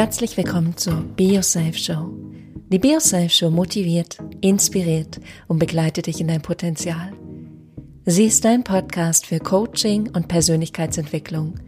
Herzlich 0.00 0.34
willkommen 0.38 0.78
zur 0.78 1.04
Yourself 1.18 1.76
Show. 1.76 2.08
Die 2.70 2.80
Yourself 2.82 3.34
Show 3.34 3.50
motiviert, 3.50 4.16
inspiriert 4.40 5.20
und 5.46 5.58
begleitet 5.58 6.06
dich 6.06 6.22
in 6.22 6.28
dein 6.28 6.40
Potenzial. 6.40 7.12
Sie 8.06 8.24
ist 8.24 8.46
dein 8.46 8.64
Podcast 8.64 9.26
für 9.26 9.40
Coaching 9.40 10.08
und 10.08 10.26
Persönlichkeitsentwicklung. 10.26 11.60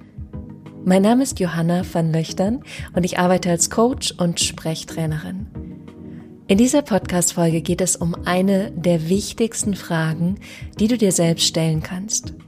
Mein 0.83 1.03
Name 1.03 1.25
ist 1.25 1.41
Johanna 1.41 1.83
van 1.93 2.11
Löchtern 2.11 2.63
und 2.95 3.05
ich 3.05 3.19
arbeite 3.19 3.51
als 3.51 3.69
Coach 3.69 4.13
und 4.13 4.41
Sprechtrainerin. 4.41 5.49
In 6.49 6.57
dieser 6.57 6.81
Podcast-Folge 6.81 7.61
geht 7.61 7.83
es 7.83 7.97
um 7.97 8.15
eine 8.25 8.71
der 8.71 9.11
wichtigsten 9.11 9.75
Fragen, 9.75 10.37
die 10.81 10.89
du 10.89 10.97
dir 10.97 11.13
selbst 11.13 11.47
stellen 11.47 11.83
kannst– 11.83 12.33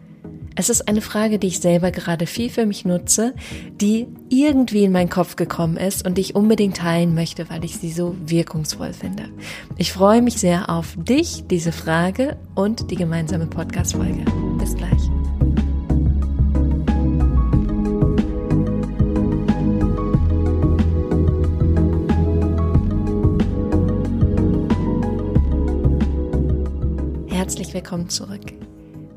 es 0.56 0.68
ist 0.68 0.88
eine 0.88 1.00
Frage, 1.00 1.38
die 1.38 1.48
ich 1.48 1.60
selber 1.60 1.90
gerade 1.90 2.26
viel 2.26 2.48
für 2.48 2.66
mich 2.66 2.84
nutze, 2.84 3.34
die 3.80 4.06
irgendwie 4.28 4.84
in 4.84 4.92
meinen 4.92 5.10
Kopf 5.10 5.36
gekommen 5.36 5.76
ist 5.76 6.06
und 6.06 6.16
die 6.16 6.20
ich 6.20 6.36
unbedingt 6.36 6.76
teilen 6.76 7.14
möchte, 7.14 7.50
weil 7.50 7.64
ich 7.64 7.76
sie 7.76 7.90
so 7.90 8.14
wirkungsvoll 8.24 8.92
finde. 8.92 9.28
Ich 9.76 9.92
freue 9.92 10.22
mich 10.22 10.34
sehr 10.34 10.70
auf 10.70 10.94
dich, 10.96 11.44
diese 11.50 11.72
Frage 11.72 12.36
und 12.54 12.90
die 12.90 12.96
gemeinsame 12.96 13.46
Podcast-Folge. 13.46 14.24
Bis 14.58 14.76
gleich. 14.76 14.90
Herzlich 27.28 27.74
willkommen 27.74 28.08
zurück. 28.08 28.40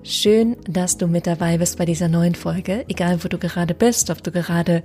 Schön, 0.09 0.55
dass 0.63 0.97
du 0.97 1.05
mit 1.07 1.27
dabei 1.27 1.57
bist 1.57 1.77
bei 1.77 1.83
dieser 1.83 2.07
neuen 2.07 2.33
Folge, 2.33 2.85
egal 2.87 3.25
wo 3.25 3.27
du 3.27 3.37
gerade 3.37 3.73
bist, 3.73 4.09
ob 4.09 4.23
du 4.23 4.31
gerade 4.31 4.81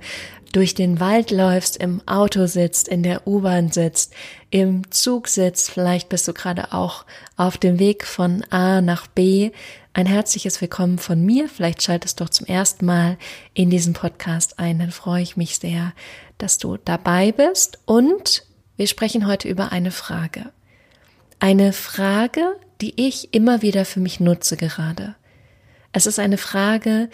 durch 0.51 0.75
den 0.75 0.99
Wald 0.99 1.31
läufst, 1.31 1.77
im 1.77 2.05
Auto 2.05 2.45
sitzt, 2.45 2.89
in 2.89 3.03
der 3.03 3.25
U-Bahn 3.25 3.71
sitzt, 3.71 4.13
im 4.49 4.91
Zug 4.91 5.29
sitzt, 5.29 5.71
vielleicht 5.71 6.09
bist 6.09 6.27
du 6.27 6.33
gerade 6.33 6.73
auch 6.73 7.05
auf 7.37 7.57
dem 7.57 7.79
Weg 7.79 8.03
von 8.03 8.43
A 8.49 8.81
nach 8.81 9.07
B. 9.07 9.51
Ein 9.93 10.07
herzliches 10.07 10.59
Willkommen 10.59 10.97
von 10.97 11.23
mir. 11.25 11.47
Vielleicht 11.47 11.81
schaltest 11.83 12.19
du 12.19 12.25
doch 12.25 12.29
zum 12.29 12.45
ersten 12.45 12.85
Mal 12.85 13.17
in 13.53 13.69
diesen 13.69 13.93
Podcast 13.93 14.59
ein. 14.59 14.77
Dann 14.77 14.91
freue 14.91 15.23
ich 15.23 15.37
mich 15.37 15.57
sehr, 15.57 15.93
dass 16.37 16.57
du 16.57 16.75
dabei 16.75 17.31
bist. 17.31 17.79
Und 17.85 18.45
wir 18.75 18.87
sprechen 18.87 19.25
heute 19.25 19.47
über 19.47 19.71
eine 19.71 19.91
Frage. 19.91 20.51
Eine 21.39 21.71
Frage, 21.71 22.57
die 22.83 22.93
ich 22.97 23.33
immer 23.33 23.61
wieder 23.61 23.85
für 23.85 24.01
mich 24.01 24.19
nutze 24.19 24.57
gerade. 24.57 25.15
Es 25.93 26.05
ist 26.05 26.19
eine 26.19 26.37
Frage, 26.37 27.09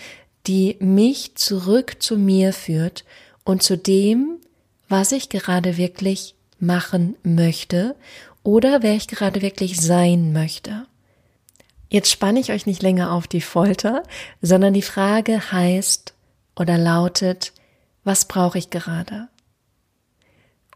die 0.48 0.78
mich 0.80 1.36
zurück 1.36 1.98
zu 2.00 2.18
mir 2.18 2.54
führt 2.54 3.06
und 3.44 3.62
zu 3.62 3.78
dem, 3.78 4.40
was 4.88 5.12
ich 5.12 5.30
gerade 5.30 5.78
wirklich 5.78 6.34
machen 6.60 7.16
möchte 7.22 7.96
oder 8.42 8.82
wer 8.82 8.96
ich 8.96 9.08
gerade 9.08 9.44
wirklich 9.44 9.80
sein 9.80 10.34
möchte. 10.34 10.88
Jetzt 11.88 12.10
spanne 12.10 12.40
ich 12.40 12.52
euch 12.52 12.66
nicht 12.66 12.82
länger 12.82 13.12
auf 13.12 13.28
die 13.28 13.40
Folter, 13.40 14.02
sondern 14.42 14.74
die 14.74 14.82
Frage 14.82 15.52
heißt 15.52 16.16
oder 16.56 16.80
lautet, 16.80 17.54
was 18.04 18.26
brauche 18.26 18.58
ich 18.58 18.72
gerade? 18.72 19.28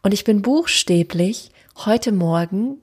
Und 0.02 0.14
ich 0.14 0.22
bin 0.22 0.40
buchstäblich 0.40 1.50
heute 1.84 2.12
Morgen 2.12 2.78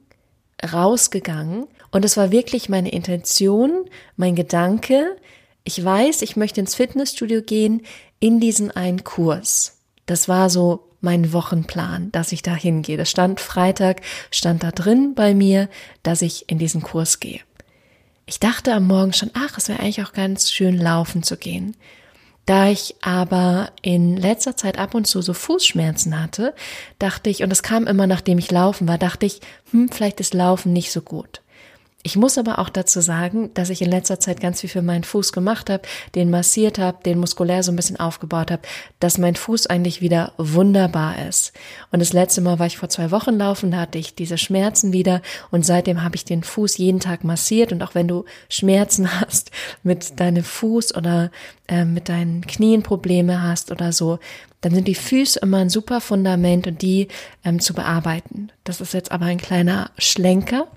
rausgegangen 0.62 1.68
und 1.92 2.06
es 2.06 2.18
war 2.18 2.32
wirklich 2.32 2.70
meine 2.70 2.92
Intention, 2.92 3.86
mein 4.16 4.36
Gedanke. 4.36 5.18
Ich 5.64 5.84
weiß, 5.84 6.22
ich 6.22 6.36
möchte 6.36 6.62
ins 6.62 6.76
Fitnessstudio 6.76 7.42
gehen 7.42 7.82
in 8.20 8.40
diesen 8.40 8.72
einen 8.72 9.04
Kurs. 9.04 9.80
Das 10.06 10.28
war 10.28 10.50
so 10.50 10.88
mein 11.02 11.34
Wochenplan, 11.34 12.12
dass 12.12 12.32
ich 12.32 12.42
da 12.44 12.56
hingehe. 12.56 12.98
Das 12.98 13.10
stand 13.10 13.40
Freitag, 13.40 14.02
stand 14.30 14.64
da 14.64 14.72
drin 14.72 15.14
bei 15.16 15.34
mir, 15.34 15.68
dass 16.04 16.22
ich 16.22 16.50
in 16.50 16.60
diesen 16.60 16.82
Kurs 16.82 17.20
gehe. 17.20 17.42
Ich 18.26 18.40
dachte 18.40 18.74
am 18.74 18.88
Morgen 18.88 19.14
schon, 19.14 19.32
ach, 19.34 19.58
es 19.58 19.68
wäre 19.68 19.80
eigentlich 19.80 20.04
auch 20.04 20.14
ganz 20.14 20.52
schön 20.52 20.78
laufen 20.78 21.24
zu 21.24 21.38
gehen. 21.38 21.76
Da 22.46 22.70
ich 22.70 22.96
aber 23.02 23.72
in 23.82 24.18
letzter 24.18 24.56
Zeit 24.56 24.78
ab 24.78 24.96
und 24.96 25.06
zu 25.06 25.22
so 25.22 25.34
Fußschmerzen 25.34 26.22
hatte, 26.22 26.54
dachte 26.98 27.30
ich, 27.30 27.44
und 27.44 27.52
es 27.52 27.64
kam 27.64 27.88
immer 27.88 28.08
nachdem 28.08 28.38
ich 28.38 28.50
laufen 28.52 28.88
war, 28.88 28.98
dachte 28.98 29.26
ich, 29.26 29.42
hm, 29.72 29.90
vielleicht 29.90 30.20
ist 30.20 30.34
Laufen 30.34 30.74
nicht 30.74 30.92
so 30.92 31.02
gut. 31.02 31.41
Ich 32.04 32.16
muss 32.16 32.38
aber 32.38 32.58
auch 32.58 32.70
dazu 32.70 33.00
sagen, 33.00 33.52
dass 33.54 33.70
ich 33.70 33.82
in 33.82 33.90
letzter 33.90 34.20
Zeit 34.20 34.40
ganz 34.40 34.62
viel 34.62 34.70
für 34.70 34.82
meinen 34.82 35.04
Fuß 35.04 35.34
gemacht 35.34 35.70
habe, 35.70 35.84
den 36.16 36.32
massiert 36.32 36.80
habe, 36.80 37.04
den 37.04 37.20
muskulär 37.20 37.62
so 37.62 37.72
ein 37.72 37.76
bisschen 37.76 38.00
aufgebaut 38.00 38.50
habe, 38.50 38.64
dass 39.00 39.20
mein 39.20 39.36
Fuß 39.36 39.68
eigentlich 39.68 40.02
wieder 40.02 40.34
wunderbar 40.38 41.28
ist. 41.28 41.54
Und 41.92 42.00
das 42.00 42.14
letzte 42.14 42.42
Mal 42.42 42.58
war 42.58 42.66
ich 42.66 42.78
vor 42.78 42.90
zwei 42.90 43.12
Wochen 43.12 43.38
laufen, 43.38 43.72
da 43.72 43.82
hatte 43.82 44.00
ich 44.00 44.16
diese 44.16 44.40
Schmerzen 44.40 44.94
wieder 44.94 45.22
und 45.52 45.66
seitdem 45.66 46.04
habe 46.04 46.16
ich 46.16 46.26
den 46.26 46.44
Fuß 46.44 46.78
jeden 46.78 47.00
Tag 47.00 47.24
massiert 47.24 47.72
und 47.72 47.84
auch 47.84 47.94
wenn 47.94 48.08
du 48.08 48.26
Schmerzen 48.50 49.22
hast 49.22 49.52
mit 49.84 50.20
deinem 50.20 50.44
Fuß 50.44 50.96
oder 50.96 51.30
äh, 51.68 51.86
mit 51.86 52.10
deinen 52.10 52.46
Knien 52.48 52.82
Probleme 52.82 53.44
hast 53.44 53.72
oder 53.72 53.92
so, 53.92 54.18
dann 54.62 54.74
sind 54.74 54.88
die 54.88 54.96
Füße 54.96 55.40
immer 55.40 55.58
ein 55.58 55.70
super 55.70 56.02
Fundament 56.02 56.66
und 56.66 56.82
die 56.82 57.10
ähm, 57.44 57.60
zu 57.60 57.74
bearbeiten. 57.74 58.52
Das 58.64 58.82
ist 58.82 58.94
jetzt 58.94 59.12
aber 59.12 59.26
ein 59.26 59.40
kleiner 59.40 59.92
Schlenker. 59.98 60.68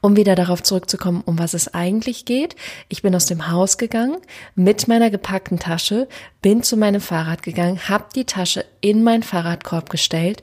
Um 0.00 0.16
wieder 0.16 0.34
darauf 0.34 0.62
zurückzukommen, 0.62 1.22
um 1.24 1.38
was 1.38 1.54
es 1.54 1.74
eigentlich 1.74 2.24
geht. 2.24 2.56
Ich 2.88 3.02
bin 3.02 3.14
aus 3.14 3.26
dem 3.26 3.50
Haus 3.50 3.78
gegangen 3.78 4.18
mit 4.54 4.88
meiner 4.88 5.10
gepackten 5.10 5.58
Tasche, 5.58 6.08
bin 6.42 6.62
zu 6.62 6.76
meinem 6.76 7.00
Fahrrad 7.00 7.42
gegangen, 7.42 7.88
habe 7.88 8.06
die 8.14 8.24
Tasche 8.24 8.64
in 8.80 9.02
meinen 9.02 9.22
Fahrradkorb 9.22 9.90
gestellt 9.90 10.42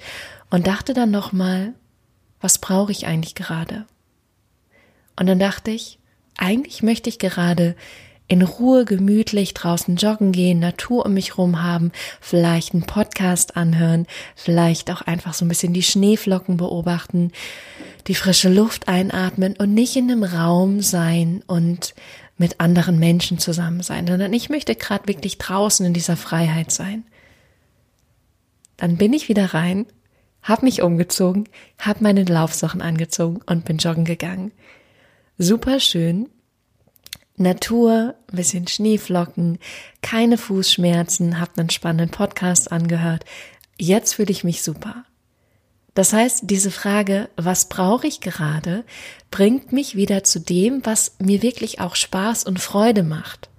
und 0.50 0.68
dachte 0.68 0.94
dann 0.94 1.12
nochmal, 1.12 1.74
was 2.40 2.60
brauche 2.60 2.92
ich 2.92 3.08
eigentlich 3.08 3.36
gerade? 3.36 3.86
Und 5.20 5.28
dann 5.28 5.40
dachte 5.40 5.72
ich, 5.72 6.00
eigentlich 6.38 6.84
möchte 6.84 7.10
ich 7.10 7.20
gerade 7.20 7.76
in 8.28 8.42
Ruhe 8.42 8.84
gemütlich 8.86 9.54
draußen 9.54 9.96
joggen 9.96 10.32
gehen, 10.32 10.60
Natur 10.60 11.06
um 11.06 11.14
mich 11.14 11.38
rum 11.38 11.64
haben, 11.64 11.92
vielleicht 12.20 12.74
einen 12.74 12.84
Podcast 12.84 13.56
anhören, 13.56 14.06
vielleicht 14.36 14.92
auch 14.92 15.02
einfach 15.02 15.34
so 15.34 15.46
ein 15.46 15.48
bisschen 15.48 15.74
die 15.74 15.84
Schneeflocken 15.84 16.58
beobachten, 16.58 17.32
die 18.08 18.16
frische 18.16 18.50
Luft 18.50 18.88
einatmen 18.88 19.56
und 19.58 19.74
nicht 19.74 19.96
in 19.96 20.12
einem 20.12 20.24
Raum 20.24 20.82
sein 20.82 21.44
und 21.48 21.96
mit 22.38 22.60
anderen 22.60 23.00
Menschen 23.00 23.40
zusammen 23.40 23.82
sein, 23.82 24.08
sondern 24.08 24.34
ich 24.34 24.50
möchte 24.50 24.76
gerade 24.76 25.08
wirklich 25.08 25.38
draußen 25.38 25.86
in 25.86 25.94
dieser 25.94 26.18
Freiheit 26.18 26.72
sein. 26.72 27.04
Dann 28.76 28.98
bin 28.98 29.14
ich 29.14 29.28
wieder 29.28 29.54
rein, 29.54 29.88
hab 30.44 30.64
mich 30.64 30.82
umgezogen, 30.82 31.50
hab 31.80 32.02
meine 32.02 32.24
Laufsachen 32.24 32.82
angezogen 32.82 33.42
und 33.46 33.66
bin 33.66 33.78
joggen 33.78 34.06
gegangen. 34.06 34.52
Super 35.38 35.80
schön, 35.80 36.30
Natur, 37.38 38.16
ein 38.32 38.36
bisschen 38.36 38.68
Schneeflocken, 38.68 39.60
keine 40.02 40.38
Fußschmerzen, 40.38 41.40
hab 41.40 41.58
einen 41.58 41.70
spannenden 41.70 42.10
Podcast 42.10 42.72
angehört. 42.72 43.26
Jetzt 43.78 44.16
fühle 44.16 44.32
ich 44.32 44.44
mich 44.44 44.64
super. 44.64 45.06
Das 45.94 46.14
heißt, 46.14 46.42
diese 46.44 46.70
Frage, 46.70 47.30
was 47.38 47.70
brauche 47.70 48.06
ich 48.06 48.22
gerade, 48.22 48.84
bringt 49.32 49.72
mich 49.72 49.96
wieder 49.96 50.24
zu 50.24 50.40
dem, 50.40 50.86
was 50.86 51.16
mir 51.20 51.42
wirklich 51.42 51.80
auch 51.80 51.96
Spaß 51.96 52.44
und 52.44 52.60
Freude 52.60 53.02
macht. 53.04 53.50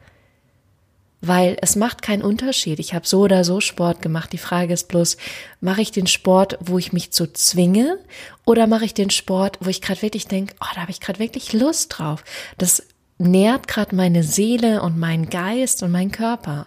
Weil 1.21 1.57
es 1.63 1.75
macht 1.75 2.01
keinen 2.03 2.23
Unterschied. 2.23 2.79
Ich 2.79 2.95
habe 2.95 3.07
so 3.07 3.23
oder 3.23 3.43
so 3.43 3.61
Sport 3.61 4.03
gemacht. 4.03 4.33
Die 4.33 4.39
Frage 4.39 4.73
ist 4.73 4.87
bloß, 4.87 5.17
mache 5.61 5.83
ich 5.83 5.91
den 5.91 6.07
Sport, 6.07 6.59
wo 6.61 6.79
ich 6.79 6.93
mich 6.93 7.11
zu 7.11 7.33
zwinge, 7.33 7.99
oder 8.45 8.69
mache 8.69 8.85
ich 8.85 8.95
den 8.95 9.11
Sport, 9.11 9.59
wo 9.61 9.69
ich 9.69 9.83
gerade 9.83 10.03
wirklich 10.03 10.29
denke, 10.29 10.55
oh, 10.61 10.69
da 10.77 10.83
habe 10.83 10.93
ich 10.93 11.01
gerade 11.01 11.19
wirklich 11.19 11.53
Lust 11.53 11.99
drauf. 11.99 12.23
Das 12.57 12.85
nährt 13.19 13.69
gerade 13.69 13.95
meine 13.95 14.23
Seele 14.23 14.83
und 14.83 14.99
meinen 14.99 15.29
Geist 15.29 15.83
und 15.83 15.91
meinen 15.91 16.13
Körper. 16.13 16.67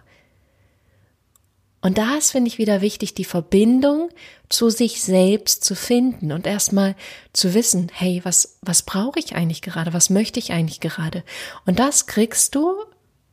Und 1.82 1.98
da 1.98 2.16
ist, 2.16 2.32
finde 2.32 2.48
ich, 2.48 2.60
wieder 2.60 2.82
wichtig, 2.82 3.16
die 3.16 3.26
Verbindung 3.26 4.10
zu 4.50 4.70
sich 4.70 5.02
selbst 5.02 5.64
zu 5.64 5.76
finden 5.76 6.32
und 6.32 6.46
erstmal 6.46 6.96
zu 7.34 7.56
wissen, 7.56 7.92
hey, 7.92 8.22
was, 8.24 8.60
was 8.62 8.84
brauche 8.84 9.18
ich 9.18 9.36
eigentlich 9.36 9.64
gerade? 9.64 9.92
Was 9.92 10.12
möchte 10.12 10.40
ich 10.40 10.52
eigentlich 10.52 10.80
gerade? 10.80 11.24
Und 11.66 11.80
das 11.80 12.06
kriegst 12.06 12.54
du, 12.54 12.76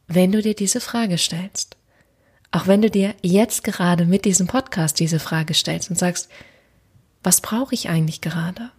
wenn 0.06 0.32
du 0.32 0.40
dir 0.40 0.54
diese 0.54 0.80
Frage 0.80 1.18
stellst. 1.18 1.76
Auch 2.50 2.66
wenn 2.66 2.80
du 2.80 2.88
dir 2.90 3.14
jetzt 3.22 3.64
gerade 3.64 4.06
mit 4.06 4.24
diesem 4.24 4.46
Podcast 4.46 4.98
diese 4.98 5.18
Frage 5.18 5.52
stellst 5.52 5.90
und 5.90 5.98
sagst, 5.98 6.30
was 7.22 7.42
brauche 7.42 7.74
ich 7.74 7.90
eigentlich 7.90 8.22
gerade? 8.22 8.70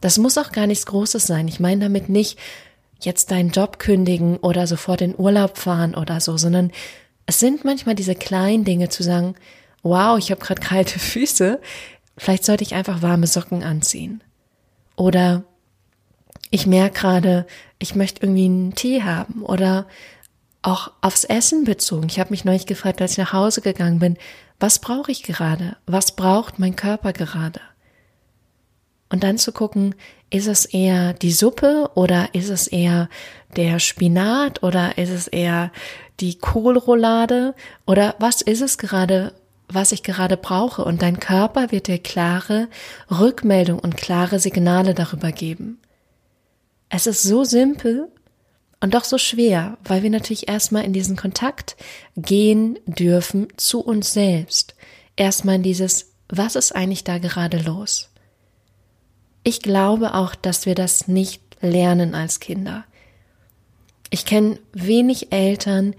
Das 0.00 0.16
muss 0.16 0.38
auch 0.38 0.52
gar 0.52 0.66
nichts 0.66 0.86
Großes 0.86 1.26
sein. 1.26 1.48
Ich 1.48 1.60
meine 1.60 1.82
damit 1.82 2.08
nicht, 2.08 2.38
jetzt 3.00 3.30
deinen 3.30 3.50
Job 3.50 3.78
kündigen 3.78 4.38
oder 4.38 4.66
sofort 4.66 5.00
in 5.00 5.18
Urlaub 5.18 5.58
fahren 5.58 5.94
oder 5.94 6.20
so, 6.20 6.36
sondern 6.36 6.72
es 7.26 7.40
sind 7.40 7.64
manchmal 7.64 7.94
diese 7.94 8.14
kleinen 8.14 8.64
Dinge 8.64 8.88
zu 8.88 9.02
sagen, 9.02 9.34
wow, 9.82 10.18
ich 10.18 10.30
habe 10.30 10.40
gerade 10.40 10.60
kalte 10.60 10.98
Füße, 10.98 11.60
vielleicht 12.16 12.44
sollte 12.44 12.64
ich 12.64 12.74
einfach 12.74 13.02
warme 13.02 13.26
Socken 13.26 13.62
anziehen. 13.62 14.22
Oder 14.96 15.44
ich 16.50 16.66
merke 16.66 17.00
gerade, 17.00 17.46
ich 17.78 17.94
möchte 17.94 18.22
irgendwie 18.24 18.46
einen 18.46 18.74
Tee 18.74 19.02
haben 19.02 19.42
oder 19.42 19.86
auch 20.62 20.90
aufs 21.00 21.24
Essen 21.24 21.64
bezogen. 21.64 22.08
Ich 22.08 22.18
habe 22.18 22.30
mich 22.30 22.44
neulich 22.44 22.66
gefragt, 22.66 23.00
als 23.00 23.12
ich 23.12 23.18
nach 23.18 23.32
Hause 23.32 23.60
gegangen 23.60 23.98
bin, 23.98 24.16
Was 24.60 24.80
brauche 24.80 25.12
ich 25.12 25.22
gerade? 25.22 25.76
Was 25.86 26.16
braucht 26.16 26.58
mein 26.58 26.74
Körper 26.74 27.12
gerade? 27.12 27.60
Und 29.08 29.22
dann 29.22 29.38
zu 29.38 29.52
gucken, 29.52 29.94
ist 30.30 30.46
es 30.46 30.66
eher 30.66 31.14
die 31.14 31.32
Suppe 31.32 31.90
oder 31.94 32.34
ist 32.34 32.50
es 32.50 32.66
eher 32.66 33.08
der 33.56 33.78
Spinat 33.78 34.62
oder 34.62 34.98
ist 34.98 35.10
es 35.10 35.26
eher 35.26 35.72
die 36.20 36.36
Kohlroulade 36.36 37.54
oder 37.86 38.14
was 38.18 38.42
ist 38.42 38.60
es 38.60 38.78
gerade, 38.78 39.34
was 39.68 39.92
ich 39.92 40.02
gerade 40.02 40.36
brauche? 40.36 40.84
Und 40.84 41.02
dein 41.02 41.20
Körper 41.20 41.70
wird 41.70 41.86
dir 41.86 41.98
klare 41.98 42.68
Rückmeldung 43.10 43.78
und 43.78 43.96
klare 43.96 44.38
Signale 44.38 44.94
darüber 44.94 45.32
geben. 45.32 45.78
Es 46.90 47.06
ist 47.06 47.22
so 47.22 47.44
simpel 47.44 48.08
und 48.80 48.94
doch 48.94 49.04
so 49.04 49.18
schwer, 49.18 49.78
weil 49.84 50.02
wir 50.02 50.10
natürlich 50.10 50.48
erstmal 50.48 50.84
in 50.84 50.92
diesen 50.92 51.16
Kontakt 51.16 51.76
gehen 52.16 52.78
dürfen 52.86 53.48
zu 53.56 53.80
uns 53.80 54.12
selbst. 54.12 54.74
Erstmal 55.16 55.56
in 55.56 55.62
dieses, 55.62 56.12
was 56.28 56.54
ist 56.54 56.72
eigentlich 56.72 57.04
da 57.04 57.18
gerade 57.18 57.58
los? 57.58 58.10
Ich 59.42 59.62
glaube 59.62 60.14
auch, 60.14 60.34
dass 60.34 60.66
wir 60.66 60.74
das 60.74 61.08
nicht 61.08 61.42
lernen 61.60 62.14
als 62.14 62.40
Kinder. 62.40 62.84
Ich 64.10 64.24
kenne 64.24 64.58
wenig 64.72 65.32
Eltern, 65.32 65.94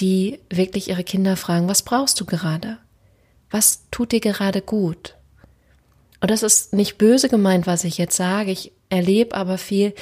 die 0.00 0.40
wirklich 0.48 0.88
ihre 0.88 1.04
Kinder 1.04 1.36
fragen, 1.36 1.68
was 1.68 1.82
brauchst 1.82 2.20
du 2.20 2.24
gerade? 2.24 2.78
Was 3.50 3.82
tut 3.90 4.12
dir 4.12 4.20
gerade 4.20 4.62
gut? 4.62 5.16
Und 6.20 6.30
das 6.30 6.42
ist 6.42 6.72
nicht 6.72 6.98
böse 6.98 7.28
gemeint, 7.28 7.66
was 7.66 7.84
ich 7.84 7.98
jetzt 7.98 8.16
sage. 8.16 8.50
Ich 8.50 8.72
erlebe 8.88 9.34
aber 9.34 9.58
viel, 9.58 9.94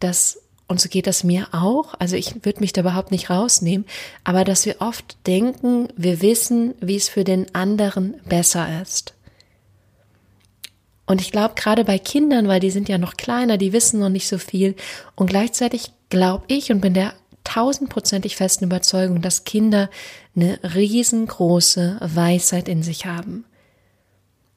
dass, 0.00 0.40
und 0.68 0.80
so 0.80 0.88
geht 0.88 1.06
das 1.06 1.24
mir 1.24 1.48
auch, 1.52 1.94
also 1.98 2.16
ich 2.16 2.44
würde 2.44 2.60
mich 2.60 2.72
da 2.72 2.80
überhaupt 2.80 3.10
nicht 3.10 3.30
rausnehmen, 3.30 3.86
aber 4.22 4.44
dass 4.44 4.66
wir 4.66 4.76
oft 4.80 5.16
denken, 5.26 5.88
wir 5.96 6.20
wissen, 6.22 6.74
wie 6.80 6.96
es 6.96 7.08
für 7.08 7.24
den 7.24 7.54
anderen 7.54 8.14
besser 8.28 8.82
ist. 8.82 9.14
Und 11.06 11.20
ich 11.20 11.32
glaube, 11.32 11.54
gerade 11.54 11.84
bei 11.84 11.98
Kindern, 11.98 12.48
weil 12.48 12.60
die 12.60 12.70
sind 12.70 12.88
ja 12.88 12.98
noch 12.98 13.16
kleiner, 13.16 13.58
die 13.58 13.72
wissen 13.72 14.00
noch 14.00 14.08
nicht 14.08 14.28
so 14.28 14.38
viel. 14.38 14.74
Und 15.14 15.26
gleichzeitig 15.26 15.92
glaube 16.08 16.44
ich 16.48 16.72
und 16.72 16.80
bin 16.80 16.94
der 16.94 17.14
tausendprozentig 17.44 18.36
festen 18.36 18.64
Überzeugung, 18.64 19.20
dass 19.20 19.44
Kinder 19.44 19.90
eine 20.34 20.58
riesengroße 20.62 21.98
Weisheit 22.00 22.68
in 22.68 22.82
sich 22.82 23.04
haben. 23.04 23.44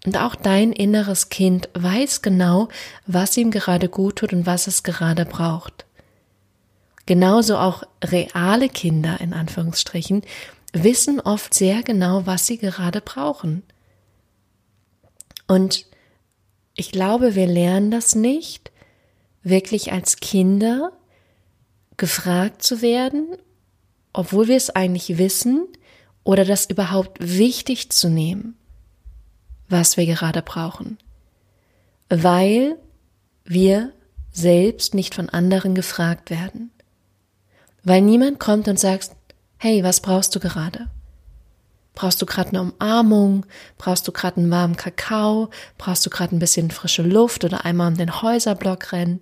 Und 0.05 0.17
auch 0.17 0.35
dein 0.35 0.71
inneres 0.71 1.27
Kind 1.27 1.67
weiß 1.73 2.21
genau, 2.21 2.69
was 3.07 3.35
ihm 3.35 3.51
gerade 3.51 3.89
gut 3.89 4.17
tut 4.17 4.31
und 4.31 4.45
was 4.45 4.67
es 4.67 4.83
gerade 4.83 5.25
braucht. 5.25 5.85
Genauso 7.05 7.57
auch 7.57 7.83
reale 8.03 8.69
Kinder 8.69 9.19
in 9.19 9.33
Anführungsstrichen 9.33 10.21
wissen 10.71 11.19
oft 11.19 11.53
sehr 11.53 11.83
genau, 11.83 12.25
was 12.25 12.47
sie 12.47 12.57
gerade 12.57 13.01
brauchen. 13.01 13.63
Und 15.47 15.85
ich 16.77 16.91
glaube, 16.91 17.35
wir 17.35 17.47
lernen 17.47 17.91
das 17.91 18.15
nicht, 18.15 18.71
wirklich 19.43 19.91
als 19.91 20.17
Kinder 20.17 20.93
gefragt 21.97 22.61
zu 22.61 22.81
werden, 22.81 23.35
obwohl 24.13 24.47
wir 24.47 24.55
es 24.55 24.69
eigentlich 24.69 25.17
wissen, 25.17 25.67
oder 26.23 26.45
das 26.45 26.65
überhaupt 26.65 27.17
wichtig 27.19 27.89
zu 27.89 28.09
nehmen, 28.09 28.57
was 29.69 29.97
wir 29.97 30.05
gerade 30.05 30.41
brauchen, 30.41 30.97
weil 32.09 32.75
wir 33.45 33.93
selbst 34.31 34.93
nicht 34.93 35.15
von 35.15 35.29
anderen 35.29 35.73
gefragt 35.73 36.29
werden, 36.29 36.69
weil 37.83 38.01
niemand 38.01 38.39
kommt 38.39 38.67
und 38.67 38.77
sagt, 38.77 39.11
hey, 39.57 39.83
was 39.83 40.01
brauchst 40.01 40.35
du 40.35 40.39
gerade? 40.39 40.89
Brauchst 41.97 42.21
du 42.21 42.27
gerade 42.27 42.49
eine 42.49 42.61
Umarmung? 42.61 43.47
Brauchst 43.79 44.07
du 44.07 44.11
gerade 44.11 44.37
einen 44.37 44.51
warmen 44.51 44.77
Kakao? 44.77 45.49
Brauchst 45.79 46.05
du 46.05 46.11
gerade 46.11 46.35
ein 46.35 46.37
bisschen 46.37 46.69
frische 46.69 47.01
Luft 47.01 47.43
oder 47.43 47.65
einmal 47.65 47.87
um 47.87 47.97
den 47.97 48.21
Häuserblock 48.21 48.91
rennen? 48.91 49.21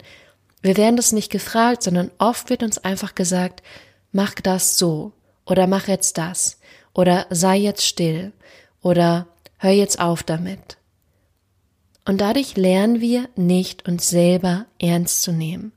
Wir 0.61 0.75
werden 0.75 0.97
das 0.97 1.13
nicht 1.13 1.31
gefragt, 1.31 1.83
sondern 1.83 2.11
oft 2.17 2.49
wird 2.49 2.63
uns 2.63 2.77
einfach 2.77 3.15
gesagt, 3.15 3.63
mach 4.11 4.33
das 4.33 4.77
so 4.77 5.13
oder 5.45 5.67
mach 5.67 5.87
jetzt 5.87 6.17
das 6.17 6.59
oder 6.93 7.27
sei 7.29 7.55
jetzt 7.55 7.85
still 7.85 8.33
oder 8.81 9.27
hör 9.57 9.71
jetzt 9.71 10.01
auf 10.01 10.23
damit. 10.23 10.75
Und 12.03 12.19
dadurch 12.19 12.57
lernen 12.57 12.99
wir 12.99 13.29
nicht, 13.37 13.87
uns 13.87 14.09
selber 14.09 14.65
ernst 14.79 15.21
zu 15.21 15.31
nehmen. 15.31 15.71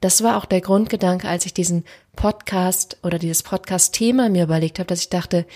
Das 0.00 0.22
war 0.22 0.38
auch 0.38 0.46
der 0.46 0.62
Grundgedanke, 0.62 1.28
als 1.28 1.44
ich 1.44 1.52
diesen 1.52 1.84
Podcast 2.16 2.96
oder 3.02 3.18
dieses 3.18 3.42
Podcast-Thema 3.42 4.30
mir 4.30 4.44
überlegt 4.44 4.78
habe, 4.78 4.86
dass 4.86 5.02
ich 5.02 5.10
dachte, 5.10 5.46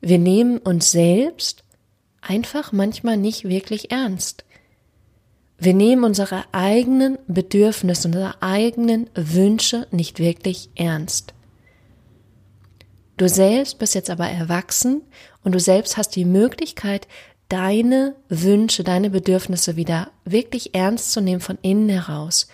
wir 0.00 0.18
nehmen 0.18 0.58
uns 0.58 0.90
selbst 0.90 1.62
einfach 2.20 2.72
manchmal 2.72 3.16
nicht 3.16 3.44
wirklich 3.44 3.92
ernst. 3.92 4.44
Wir 5.56 5.74
nehmen 5.74 6.02
unsere 6.02 6.44
eigenen 6.50 7.18
Bedürfnisse, 7.28 8.08
unsere 8.08 8.42
eigenen 8.42 9.08
Wünsche 9.14 9.86
nicht 9.92 10.18
wirklich 10.18 10.70
ernst. 10.74 11.34
Du 13.16 13.28
selbst 13.28 13.78
bist 13.78 13.94
jetzt 13.94 14.10
aber 14.10 14.26
erwachsen 14.26 15.02
und 15.44 15.52
du 15.52 15.60
selbst 15.60 15.96
hast 15.96 16.16
die 16.16 16.24
Möglichkeit, 16.24 17.06
deine 17.48 18.16
Wünsche, 18.28 18.82
deine 18.82 19.10
Bedürfnisse 19.10 19.76
wieder 19.76 20.10
wirklich 20.24 20.74
ernst 20.74 21.12
zu 21.12 21.20
nehmen 21.20 21.40
von 21.40 21.58
innen 21.62 21.90
heraus 21.90 22.48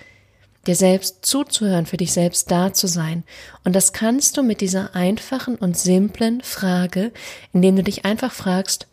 dir 0.69 0.77
selbst 0.77 1.27
zuzuhören, 1.27 1.87
für 1.87 1.97
dich 1.97 2.13
selbst 2.13 2.51
da 2.51 2.73
zu 2.73 2.87
sein. 2.87 3.25
Und 3.65 3.75
das 3.75 3.93
kannst 3.93 4.37
du 4.37 4.43
mit 4.43 4.61
dieser 4.61 4.95
einfachen 4.95 5.57
und 5.57 5.77
simplen 5.77 6.43
Frage, 6.43 7.13
indem 7.53 7.77
du 7.77 7.83
dich 7.83 8.05
einfach 8.05 8.33
fragst, 8.33 8.87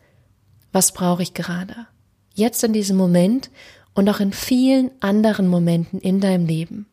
was 0.72 0.94
brauche 0.94 1.22
ich 1.22 1.34
gerade? 1.34 1.88
Jetzt 2.34 2.64
in 2.64 2.74
diesem 2.74 2.98
Moment 2.98 3.50
und 3.94 4.10
auch 4.10 4.20
in 4.20 4.34
vielen 4.34 4.92
anderen 5.02 5.48
Momenten 5.48 6.00
in 6.00 6.20
deinem 6.20 6.48
Leben. 6.48 6.88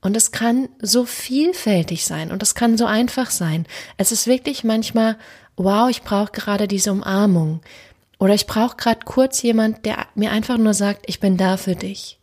Und 0.00 0.16
es 0.16 0.32
kann 0.32 0.68
so 0.80 1.06
vielfältig 1.06 2.04
sein 2.04 2.30
und 2.30 2.42
es 2.42 2.54
kann 2.54 2.76
so 2.76 2.84
einfach 2.84 3.30
sein. 3.30 3.66
Es 3.96 4.12
ist 4.12 4.26
wirklich 4.26 4.62
manchmal, 4.62 5.16
wow, 5.56 5.88
ich 5.88 6.02
brauche 6.02 6.32
gerade 6.32 6.68
diese 6.68 6.92
Umarmung. 6.92 7.60
Oder 8.18 8.34
ich 8.34 8.46
brauche 8.46 8.76
gerade 8.76 9.00
kurz 9.04 9.40
jemand, 9.42 9.86
der 9.86 10.06
mir 10.14 10.30
einfach 10.30 10.58
nur 10.58 10.74
sagt, 10.74 11.04
ich 11.08 11.20
bin 11.20 11.38
da 11.38 11.56
für 11.56 11.74
dich. 11.74 12.18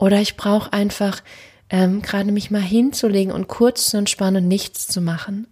Oder 0.00 0.18
ich 0.18 0.38
brauche 0.38 0.72
einfach 0.72 1.22
ähm, 1.68 2.00
gerade 2.00 2.32
mich 2.32 2.50
mal 2.50 2.62
hinzulegen 2.62 3.32
und 3.32 3.48
kurz 3.48 3.90
zu 3.90 3.98
entspannen 3.98 4.44
und 4.44 4.48
nichts 4.48 4.88
zu 4.88 5.02
machen. 5.02 5.46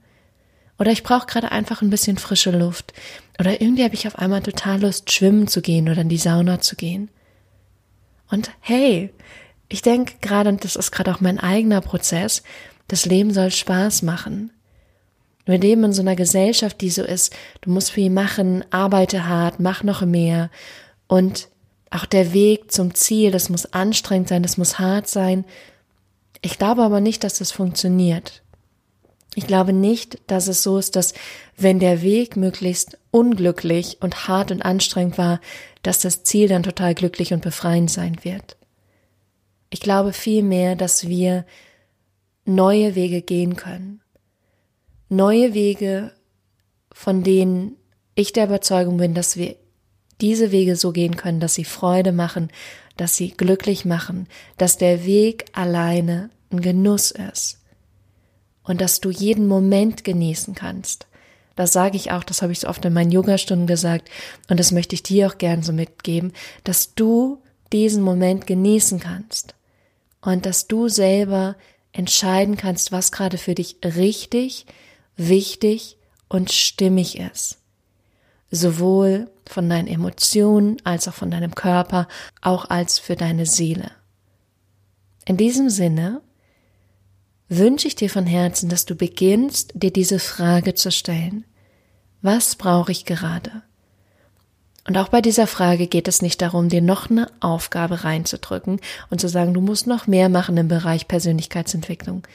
Oder 0.78 0.90
ich 0.90 1.02
brauche 1.02 1.26
gerade 1.26 1.52
einfach 1.52 1.82
ein 1.82 1.90
bisschen 1.90 2.16
frische 2.16 2.50
Luft. 2.50 2.94
Oder 3.38 3.60
irgendwie 3.60 3.84
habe 3.84 3.94
ich 3.94 4.06
auf 4.06 4.18
einmal 4.18 4.42
total 4.42 4.80
Lust, 4.80 5.12
schwimmen 5.12 5.48
zu 5.48 5.60
gehen 5.60 5.88
oder 5.88 6.00
in 6.00 6.08
die 6.08 6.16
Sauna 6.16 6.60
zu 6.60 6.76
gehen. 6.76 7.10
Und 8.30 8.50
hey, 8.60 9.10
ich 9.68 9.82
denke 9.82 10.14
gerade, 10.22 10.48
und 10.48 10.64
das 10.64 10.76
ist 10.76 10.92
gerade 10.92 11.14
auch 11.14 11.20
mein 11.20 11.38
eigener 11.38 11.82
Prozess, 11.82 12.42
das 12.88 13.04
Leben 13.04 13.34
soll 13.34 13.50
Spaß 13.50 14.00
machen. 14.00 14.50
Wir 15.44 15.58
leben 15.58 15.84
in 15.84 15.92
so 15.92 16.00
einer 16.00 16.16
Gesellschaft, 16.16 16.80
die 16.80 16.90
so 16.90 17.02
ist, 17.02 17.36
du 17.60 17.70
musst 17.70 17.90
viel 17.90 18.08
machen, 18.08 18.64
arbeite 18.70 19.28
hart, 19.28 19.60
mach 19.60 19.82
noch 19.82 20.00
mehr. 20.00 20.50
Und 21.06 21.48
auch 21.90 22.06
der 22.06 22.32
Weg 22.32 22.70
zum 22.72 22.94
Ziel, 22.94 23.30
das 23.30 23.48
muss 23.48 23.72
anstrengend 23.72 24.28
sein, 24.28 24.42
das 24.42 24.58
muss 24.58 24.78
hart 24.78 25.08
sein. 25.08 25.44
Ich 26.42 26.58
glaube 26.58 26.82
aber 26.82 27.00
nicht, 27.00 27.24
dass 27.24 27.38
das 27.38 27.50
funktioniert. 27.50 28.42
Ich 29.34 29.46
glaube 29.46 29.72
nicht, 29.72 30.18
dass 30.26 30.48
es 30.48 30.62
so 30.62 30.78
ist, 30.78 30.96
dass 30.96 31.14
wenn 31.56 31.78
der 31.78 32.02
Weg 32.02 32.36
möglichst 32.36 32.98
unglücklich 33.10 33.98
und 34.00 34.28
hart 34.28 34.50
und 34.50 34.62
anstrengend 34.62 35.16
war, 35.16 35.40
dass 35.82 36.00
das 36.00 36.24
Ziel 36.24 36.48
dann 36.48 36.62
total 36.62 36.94
glücklich 36.94 37.32
und 37.32 37.42
befreiend 37.42 37.90
sein 37.90 38.16
wird. 38.22 38.56
Ich 39.70 39.80
glaube 39.80 40.12
vielmehr, 40.12 40.76
dass 40.76 41.08
wir 41.08 41.44
neue 42.44 42.94
Wege 42.94 43.22
gehen 43.22 43.56
können. 43.56 44.00
Neue 45.08 45.54
Wege, 45.54 46.12
von 46.92 47.22
denen 47.22 47.76
ich 48.14 48.32
der 48.32 48.46
Überzeugung 48.46 48.96
bin, 48.96 49.14
dass 49.14 49.36
wir 49.36 49.56
diese 50.20 50.50
Wege 50.50 50.76
so 50.76 50.92
gehen 50.92 51.16
können, 51.16 51.40
dass 51.40 51.54
sie 51.54 51.64
Freude 51.64 52.12
machen, 52.12 52.50
dass 52.96 53.16
sie 53.16 53.30
glücklich 53.30 53.84
machen, 53.84 54.26
dass 54.56 54.76
der 54.76 55.04
Weg 55.04 55.46
alleine 55.52 56.30
ein 56.50 56.60
Genuss 56.60 57.10
ist 57.10 57.60
und 58.64 58.80
dass 58.80 59.00
du 59.00 59.10
jeden 59.10 59.46
Moment 59.46 60.04
genießen 60.04 60.54
kannst. 60.54 61.06
Das 61.56 61.72
sage 61.72 61.96
ich 61.96 62.12
auch, 62.12 62.22
das 62.22 62.42
habe 62.42 62.52
ich 62.52 62.60
so 62.60 62.68
oft 62.68 62.84
in 62.84 62.92
meinen 62.92 63.10
Yogastunden 63.10 63.66
gesagt 63.66 64.08
und 64.48 64.60
das 64.60 64.72
möchte 64.72 64.94
ich 64.94 65.02
dir 65.02 65.28
auch 65.28 65.38
gern 65.38 65.62
so 65.62 65.72
mitgeben, 65.72 66.32
dass 66.64 66.94
du 66.94 67.42
diesen 67.72 68.02
Moment 68.02 68.46
genießen 68.46 69.00
kannst 69.00 69.54
und 70.20 70.46
dass 70.46 70.66
du 70.66 70.88
selber 70.88 71.56
entscheiden 71.92 72.56
kannst, 72.56 72.92
was 72.92 73.12
gerade 73.12 73.38
für 73.38 73.54
dich 73.54 73.76
richtig, 73.84 74.66
wichtig 75.16 75.96
und 76.28 76.52
stimmig 76.52 77.18
ist 77.18 77.57
sowohl 78.50 79.30
von 79.46 79.68
deinen 79.68 79.88
Emotionen 79.88 80.76
als 80.84 81.08
auch 81.08 81.14
von 81.14 81.30
deinem 81.30 81.54
Körper, 81.54 82.08
auch 82.40 82.70
als 82.70 82.98
für 82.98 83.16
deine 83.16 83.46
Seele. 83.46 83.90
In 85.24 85.36
diesem 85.36 85.68
Sinne 85.68 86.22
wünsche 87.48 87.88
ich 87.88 87.96
dir 87.96 88.10
von 88.10 88.26
Herzen, 88.26 88.68
dass 88.68 88.84
du 88.84 88.94
beginnst, 88.94 89.72
dir 89.74 89.92
diese 89.92 90.18
Frage 90.18 90.74
zu 90.74 90.90
stellen. 90.90 91.44
Was 92.22 92.56
brauche 92.56 92.92
ich 92.92 93.04
gerade? 93.04 93.62
Und 94.86 94.96
auch 94.96 95.08
bei 95.08 95.20
dieser 95.20 95.46
Frage 95.46 95.86
geht 95.86 96.08
es 96.08 96.22
nicht 96.22 96.40
darum, 96.40 96.70
dir 96.70 96.80
noch 96.80 97.10
eine 97.10 97.30
Aufgabe 97.40 98.04
reinzudrücken 98.04 98.80
und 99.10 99.20
zu 99.20 99.28
sagen, 99.28 99.52
du 99.52 99.60
musst 99.60 99.86
noch 99.86 100.06
mehr 100.06 100.30
machen 100.30 100.56
im 100.56 100.68
Bereich 100.68 101.08
Persönlichkeitsentwicklung. 101.08 102.26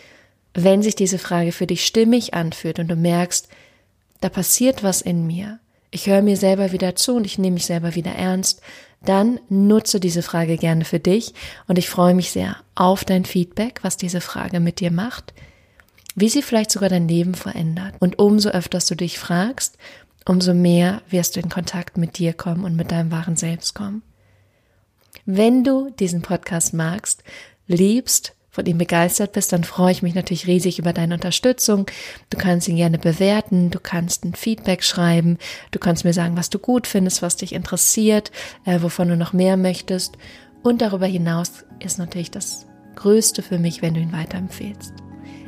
Wenn 0.54 0.84
sich 0.84 0.96
diese 0.96 1.18
Frage 1.18 1.52
für 1.52 1.66
dich 1.66 1.84
stimmig 1.84 2.36
anfühlt 2.36 2.78
und 2.78 2.90
du 2.90 2.96
merkst, 2.96 3.48
da 4.22 4.30
passiert 4.30 4.84
was 4.84 5.02
in 5.02 5.26
mir, 5.26 5.60
ich 5.94 6.08
höre 6.08 6.24
mir 6.24 6.38
selber 6.38 6.72
wieder 6.72 6.96
zu 6.96 7.16
und 7.16 7.26
ich 7.26 7.38
nehme 7.38 7.54
mich 7.54 7.68
selber 7.68 7.94
wieder 7.94 8.14
ernst, 8.14 8.62
dann 9.06 9.40
nutze 9.48 10.00
diese 10.00 10.24
Frage 10.24 10.58
gerne 10.58 10.86
für 10.86 11.00
dich 11.00 11.34
und 11.68 11.78
ich 11.78 11.90
freue 11.90 12.16
mich 12.16 12.32
sehr 12.32 12.58
auf 12.74 13.06
dein 13.06 13.26
Feedback, 13.26 13.80
was 13.84 13.96
diese 13.96 14.20
Frage 14.20 14.60
mit 14.60 14.80
dir 14.80 14.92
macht, 14.92 15.34
wie 16.16 16.30
sie 16.30 16.42
vielleicht 16.42 16.72
sogar 16.72 16.90
dein 16.90 17.08
Leben 17.08 17.36
verändert. 17.36 17.94
Und 18.00 18.18
umso 18.18 18.50
öfter 18.50 18.80
du 18.80 18.96
dich 18.96 19.20
fragst, 19.20 19.78
umso 20.26 20.54
mehr 20.54 21.02
wirst 21.10 21.36
du 21.36 21.42
in 21.42 21.50
Kontakt 21.50 21.98
mit 21.98 22.18
dir 22.18 22.34
kommen 22.34 22.64
und 22.64 22.76
mit 22.76 22.92
deinem 22.92 23.12
wahren 23.12 23.36
Selbst 23.36 23.76
kommen. 23.76 24.02
Wenn 25.26 25.64
du 25.64 25.92
diesen 25.92 26.22
Podcast 26.24 26.74
magst, 26.74 27.24
liebst, 27.68 28.34
von 28.54 28.68
ihm 28.68 28.78
begeistert 28.78 29.32
bist, 29.32 29.52
dann 29.52 29.64
freue 29.64 29.92
ich 29.92 30.04
mich 30.04 30.14
natürlich 30.14 30.46
riesig 30.46 30.78
über 30.78 30.94
deine 30.94 31.16
Unterstützung. 31.16 31.88
Du 32.30 32.38
kannst 32.38 32.68
ihn 32.68 32.76
gerne 32.76 33.00
bewerten, 33.00 33.72
du 33.72 33.80
kannst 33.80 34.24
ein 34.24 34.36
Feedback 34.36 34.84
schreiben, 34.84 35.40
du 35.72 35.80
kannst 35.80 36.06
mir 36.06 36.14
sagen, 36.14 36.38
was 36.38 36.52
du 36.52 36.60
gut 36.60 36.86
findest, 36.86 37.24
was 37.24 37.36
dich 37.36 37.54
interessiert, 37.54 38.32
äh, 38.64 38.80
wovon 38.84 39.08
du 39.08 39.18
noch 39.18 39.34
mehr 39.34 39.58
möchtest. 39.58 40.20
Und 40.62 40.82
darüber 40.82 41.08
hinaus 41.08 41.66
ist 41.80 41.98
natürlich 41.98 42.30
das 42.30 42.68
Größte 42.96 43.42
für 43.42 43.58
mich, 43.58 43.82
wenn 43.82 43.96
du 43.96 44.00
ihn 44.00 44.14
weiterempfehlst. 44.14 44.94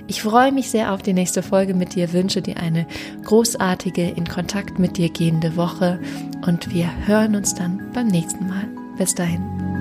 Ich 0.07 0.23
freue 0.23 0.51
mich 0.51 0.71
sehr 0.71 0.91
auf 0.91 1.03
die 1.03 1.13
nächste 1.13 1.43
Folge 1.43 1.75
mit 1.75 1.93
dir, 1.93 2.11
wünsche 2.11 2.41
dir 2.41 2.57
eine 2.57 2.87
großartige, 3.23 4.09
in 4.09 4.27
Kontakt 4.27 4.79
mit 4.79 4.97
dir 4.97 5.09
gehende 5.09 5.55
Woche 5.57 5.99
und 6.47 6.73
wir 6.73 6.89
hören 7.05 7.35
uns 7.35 7.53
dann 7.53 7.91
beim 7.93 8.07
nächsten 8.07 8.47
Mal. 8.47 8.67
Bis 8.97 9.13
dahin. 9.13 9.74